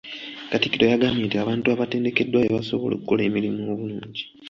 [0.51, 4.23] Katikkiro yagambye nti abantu abatendekeddwa be basobola okukola emirimu obulungi.